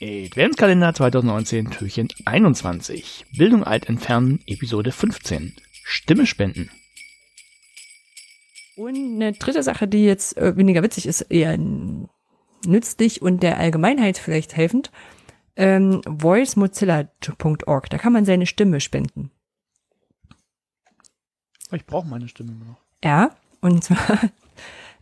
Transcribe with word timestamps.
Adventskalender 0.00 0.92
2019, 0.92 1.70
Türchen 1.70 2.08
21. 2.24 3.26
Bildung 3.36 3.62
alt 3.62 3.88
entfernen, 3.88 4.40
Episode 4.46 4.90
15. 4.90 5.54
Stimme 5.84 6.26
spenden. 6.26 6.70
Und 8.76 8.96
eine 8.96 9.32
dritte 9.32 9.62
Sache, 9.62 9.86
die 9.86 10.04
jetzt 10.04 10.36
äh, 10.36 10.56
weniger 10.56 10.82
witzig 10.82 11.06
ist, 11.06 11.20
eher 11.22 11.56
nützlich 12.66 13.22
und 13.22 13.42
der 13.44 13.58
Allgemeinheit 13.58 14.18
vielleicht 14.18 14.56
helfend, 14.56 14.90
ähm, 15.54 16.00
voicemozilla.org. 16.06 17.88
Da 17.88 17.98
kann 17.98 18.12
man 18.12 18.24
seine 18.24 18.46
Stimme 18.46 18.80
spenden. 18.80 19.30
Ich 21.70 21.86
brauche 21.86 22.08
meine 22.08 22.28
Stimme 22.28 22.52
noch. 22.52 22.80
Ja, 23.04 23.36
und 23.60 23.84
zwar 23.84 24.18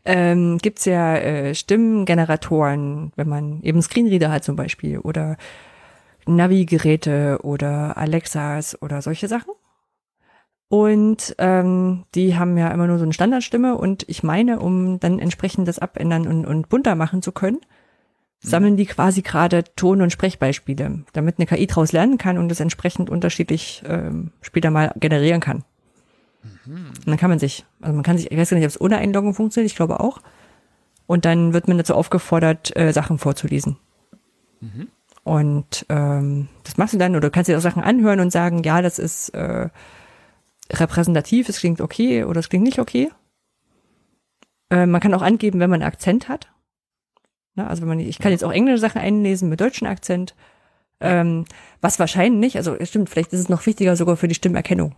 ähm, 0.04 0.58
gibt 0.58 0.84
ja 0.84 1.16
äh, 1.16 1.54
Stimmengeneratoren, 1.54 3.12
wenn 3.16 3.28
man 3.28 3.62
eben 3.62 3.82
Screenreader 3.82 4.30
hat 4.30 4.44
zum 4.44 4.56
Beispiel 4.56 4.98
oder 4.98 5.36
Navi-Geräte 6.26 7.40
oder 7.42 7.96
Alexas 7.96 8.80
oder 8.80 9.02
solche 9.02 9.28
Sachen. 9.28 9.52
Und 10.68 11.34
ähm, 11.38 12.04
die 12.14 12.38
haben 12.38 12.56
ja 12.56 12.68
immer 12.68 12.86
nur 12.86 12.96
so 12.96 13.04
eine 13.04 13.12
Standardstimme 13.12 13.76
und 13.76 14.08
ich 14.08 14.22
meine, 14.22 14.58
um 14.58 14.98
dann 15.00 15.18
entsprechend 15.18 15.68
das 15.68 15.78
abändern 15.78 16.26
und, 16.26 16.46
und 16.46 16.70
bunter 16.70 16.94
machen 16.94 17.20
zu 17.20 17.30
können, 17.30 17.60
sammeln 18.40 18.76
die 18.76 18.86
quasi 18.86 19.22
gerade 19.22 19.64
Ton- 19.76 20.00
und 20.00 20.12
Sprechbeispiele, 20.12 21.04
damit 21.12 21.38
eine 21.38 21.46
KI 21.46 21.66
draus 21.66 21.92
lernen 21.92 22.18
kann 22.18 22.38
und 22.38 22.48
das 22.48 22.60
entsprechend 22.60 23.10
unterschiedlich 23.10 23.82
ähm, 23.86 24.32
später 24.40 24.70
mal 24.70 24.92
generieren 24.96 25.40
kann. 25.40 25.64
Und 26.66 27.06
dann 27.06 27.16
kann 27.16 27.30
man 27.30 27.38
sich, 27.38 27.64
also 27.80 27.94
man 27.94 28.02
kann 28.02 28.18
sich, 28.18 28.30
ich 28.30 28.38
weiß 28.38 28.50
gar 28.50 28.56
nicht, 28.56 28.66
ob 28.66 28.70
es 28.70 28.80
ohne 28.80 28.98
Einloggen 28.98 29.34
funktioniert, 29.34 29.70
ich 29.70 29.76
glaube 29.76 30.00
auch. 30.00 30.20
Und 31.06 31.24
dann 31.24 31.52
wird 31.52 31.68
man 31.68 31.78
dazu 31.78 31.94
aufgefordert, 31.94 32.76
äh, 32.76 32.92
Sachen 32.92 33.18
vorzulesen. 33.18 33.76
Mhm. 34.60 34.88
Und 35.24 35.86
ähm, 35.88 36.48
das 36.64 36.76
machst 36.78 36.94
du 36.94 36.98
dann, 36.98 37.12
oder 37.12 37.28
du 37.28 37.30
kannst 37.30 37.48
dir 37.48 37.56
auch 37.56 37.62
Sachen 37.62 37.82
anhören 37.82 38.20
und 38.20 38.32
sagen, 38.32 38.62
ja, 38.64 38.82
das 38.82 38.98
ist 38.98 39.28
äh, 39.30 39.68
repräsentativ, 40.72 41.48
es 41.48 41.58
klingt 41.58 41.80
okay 41.80 42.24
oder 42.24 42.40
es 42.40 42.48
klingt 42.48 42.64
nicht 42.64 42.78
okay. 42.78 43.10
Äh, 44.70 44.86
man 44.86 45.00
kann 45.00 45.14
auch 45.14 45.22
angeben, 45.22 45.60
wenn 45.60 45.70
man 45.70 45.82
einen 45.82 45.92
Akzent 45.92 46.28
hat. 46.28 46.48
Na, 47.54 47.68
also 47.68 47.82
wenn 47.82 47.88
man, 47.88 48.00
ich 48.00 48.18
kann 48.18 48.32
jetzt 48.32 48.44
auch 48.44 48.52
englische 48.52 48.78
Sachen 48.78 49.00
einlesen 49.00 49.48
mit 49.48 49.60
deutschem 49.60 49.86
Akzent. 49.86 50.34
Ähm, 51.00 51.44
was 51.80 51.98
wahrscheinlich 51.98 52.40
nicht, 52.40 52.56
also 52.56 52.76
stimmt, 52.84 53.10
vielleicht 53.10 53.32
ist 53.32 53.40
es 53.40 53.48
noch 53.48 53.66
wichtiger 53.66 53.96
sogar 53.96 54.16
für 54.16 54.28
die 54.28 54.34
Stimmerkennung 54.34 54.94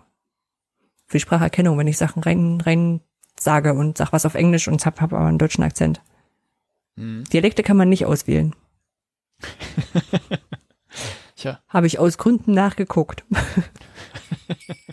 für 1.14 1.20
Spracherkennung, 1.20 1.78
wenn 1.78 1.86
ich 1.86 1.96
Sachen 1.96 2.24
rein, 2.24 2.60
rein 2.60 3.00
sage 3.38 3.72
und 3.72 3.98
sag 3.98 4.12
was 4.12 4.26
auf 4.26 4.34
Englisch 4.34 4.66
und 4.66 4.84
hab, 4.84 5.00
hab 5.00 5.12
aber 5.12 5.26
einen 5.26 5.38
deutschen 5.38 5.62
Akzent. 5.62 6.02
Hm. 6.96 7.22
Dialekte 7.32 7.62
kann 7.62 7.76
man 7.76 7.88
nicht 7.88 8.04
auswählen. 8.04 8.52
Tja. 11.36 11.60
Habe 11.68 11.86
ich 11.86 12.00
aus 12.00 12.18
Gründen 12.18 12.50
nachgeguckt. 12.50 13.24